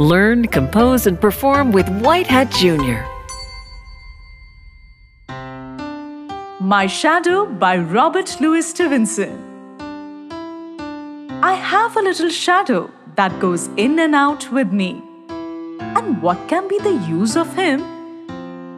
Learn, 0.00 0.46
compose, 0.46 1.06
and 1.06 1.20
perform 1.20 1.72
with 1.72 1.84
WhiteHat 1.84 2.48
Jr. 2.56 3.04
My 6.58 6.86
Shadow 6.86 7.44
by 7.44 7.76
Robert 7.76 8.40
Louis 8.40 8.66
Stevenson. 8.66 9.36
I 11.42 11.52
have 11.52 11.98
a 11.98 12.00
little 12.00 12.30
shadow 12.30 12.90
that 13.16 13.38
goes 13.40 13.66
in 13.76 13.98
and 13.98 14.14
out 14.14 14.50
with 14.50 14.72
me. 14.72 15.02
And 15.28 16.22
what 16.22 16.48
can 16.48 16.66
be 16.66 16.78
the 16.78 16.96
use 17.06 17.36
of 17.36 17.54
him 17.54 17.82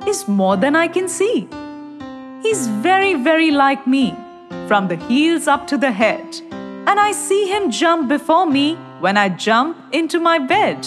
is 0.09 0.27
more 0.27 0.57
than 0.57 0.75
I 0.75 0.89
can 0.89 1.09
see. 1.09 1.47
He's 2.43 2.67
very, 2.67 3.15
very 3.15 3.53
like 3.53 3.87
me, 3.87 4.17
from 4.67 4.89
the 4.89 4.97
heels 4.97 5.47
up 5.47 5.69
to 5.69 5.79
the 5.79 5.93
head. 5.93 6.41
And 6.51 6.99
I 6.99 7.13
see 7.13 7.47
him 7.47 7.71
jump 7.71 8.09
before 8.09 8.45
me 8.45 8.75
when 8.99 9.17
I 9.17 9.29
jump 9.29 9.77
into 9.93 10.19
my 10.19 10.41
bed. 10.41 10.85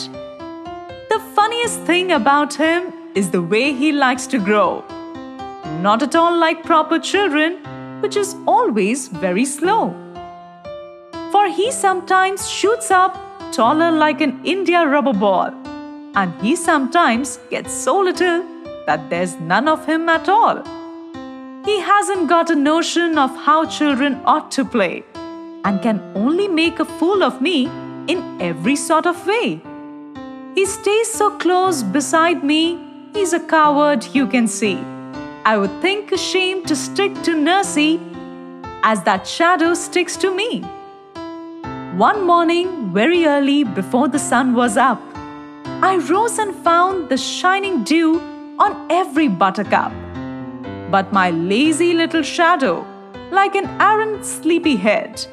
The 1.15 1.21
funniest 1.33 1.79
thing 1.87 2.11
about 2.11 2.55
him 2.55 2.91
is 3.15 3.29
the 3.31 3.41
way 3.41 3.71
he 3.71 3.93
likes 3.93 4.27
to 4.27 4.37
grow. 4.37 4.83
Not 5.81 6.03
at 6.03 6.13
all 6.13 6.37
like 6.37 6.65
proper 6.65 6.99
children, 6.99 7.53
which 8.01 8.17
is 8.17 8.35
always 8.45 9.07
very 9.07 9.45
slow. 9.45 9.93
For 11.31 11.47
he 11.47 11.71
sometimes 11.71 12.49
shoots 12.49 12.91
up 12.91 13.15
taller 13.53 13.91
like 13.91 14.19
an 14.19 14.41
India 14.43 14.85
rubber 14.85 15.13
ball, 15.13 15.53
and 16.15 16.33
he 16.41 16.53
sometimes 16.57 17.39
gets 17.49 17.71
so 17.73 17.97
little 17.97 18.43
that 18.85 19.09
there's 19.09 19.35
none 19.39 19.69
of 19.69 19.85
him 19.85 20.09
at 20.09 20.27
all. 20.27 20.61
He 21.63 21.79
hasn't 21.79 22.27
got 22.27 22.49
a 22.49 22.55
notion 22.55 23.17
of 23.17 23.33
how 23.45 23.63
children 23.67 24.19
ought 24.25 24.51
to 24.51 24.65
play 24.65 25.05
and 25.63 25.81
can 25.81 26.01
only 26.13 26.49
make 26.49 26.81
a 26.81 26.91
fool 26.99 27.23
of 27.23 27.41
me 27.41 27.67
in 28.09 28.41
every 28.41 28.75
sort 28.75 29.05
of 29.05 29.25
way. 29.25 29.61
He 30.55 30.65
stays 30.65 31.11
so 31.11 31.31
close 31.37 31.83
beside 31.83 32.41
me, 32.41 32.79
he's 33.13 33.33
a 33.33 33.41
coward, 33.41 34.07
you 34.13 34.25
can 34.25 34.47
see. 34.47 34.77
I 35.43 35.57
would 35.57 35.81
think 35.81 36.13
a 36.13 36.17
shame 36.17 36.63
to 36.63 36.77
stick 36.77 37.13
to 37.23 37.31
Nursey 37.31 37.99
as 38.81 39.03
that 39.03 39.27
shadow 39.27 39.73
sticks 39.73 40.15
to 40.15 40.33
me. 40.33 40.61
One 41.97 42.25
morning, 42.25 42.93
very 42.93 43.25
early 43.25 43.65
before 43.65 44.07
the 44.07 44.17
sun 44.17 44.53
was 44.53 44.77
up, 44.77 45.01
I 45.83 45.97
rose 46.09 46.39
and 46.39 46.55
found 46.55 47.09
the 47.09 47.17
shining 47.17 47.83
dew 47.83 48.21
on 48.57 48.89
every 48.89 49.27
buttercup. 49.27 49.91
But 50.89 51.11
my 51.11 51.31
lazy 51.31 51.93
little 51.93 52.23
shadow, 52.23 52.85
like 53.29 53.55
an 53.55 53.65
arrant 53.81 54.23
sleepyhead, 54.23 55.27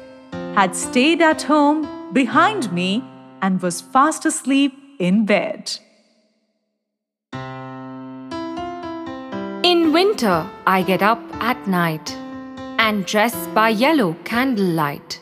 had 0.55 0.75
stayed 0.75 1.21
at 1.21 1.43
home 1.43 2.11
behind 2.11 2.73
me 2.73 3.05
and 3.41 3.61
was 3.61 3.79
fast 3.79 4.25
asleep 4.25 4.82
in 5.03 5.25
bed. 5.25 5.71
In 9.71 9.91
winter, 9.91 10.49
I 10.65 10.81
get 10.81 11.01
up 11.01 11.21
at 11.41 11.67
night 11.67 12.15
and 12.79 13.05
dress 13.05 13.35
by 13.47 13.67
yellow 13.69 14.15
candlelight. 14.23 15.19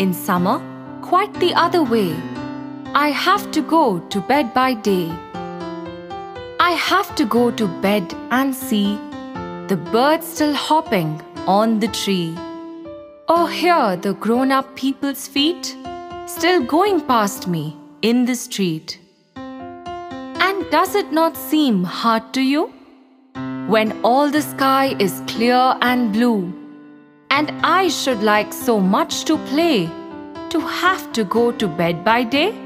In 0.00 0.12
summer, 0.12 0.56
quite 1.02 1.32
the 1.34 1.54
other 1.54 1.84
way. 1.84 2.16
I 2.94 3.10
have 3.10 3.52
to 3.52 3.62
go 3.62 4.00
to 4.00 4.20
bed 4.20 4.52
by 4.52 4.74
day. 4.74 5.12
I 6.58 6.72
have 6.72 7.14
to 7.14 7.24
go 7.24 7.50
to 7.52 7.68
bed 7.86 8.12
and 8.32 8.52
see 8.52 8.98
the 9.68 9.80
birds 9.92 10.26
still 10.26 10.54
hopping 10.54 11.20
on 11.46 11.78
the 11.78 11.88
tree. 12.02 12.36
Or 13.28 13.48
hear 13.48 13.96
the 13.96 14.14
grown 14.14 14.50
up 14.50 14.74
people's 14.74 15.28
feet 15.28 15.76
still 16.26 16.62
going 16.64 17.00
past 17.02 17.46
me 17.46 17.76
in 18.08 18.24
the 18.24 18.34
street. 18.36 19.00
And 19.34 20.70
does 20.70 20.94
it 20.94 21.10
not 21.10 21.36
seem 21.36 21.82
hard 21.82 22.32
to 22.34 22.40
you? 22.40 22.66
When 23.74 23.94
all 24.04 24.30
the 24.30 24.42
sky 24.42 24.94
is 25.06 25.22
clear 25.26 25.62
and 25.82 26.12
blue, 26.12 26.52
and 27.30 27.50
I 27.64 27.88
should 27.88 28.22
like 28.22 28.52
so 28.52 28.78
much 28.78 29.24
to 29.24 29.36
play, 29.48 29.86
to 30.50 30.60
have 30.60 31.12
to 31.14 31.24
go 31.24 31.50
to 31.50 31.66
bed 31.66 32.04
by 32.04 32.22
day? 32.22 32.65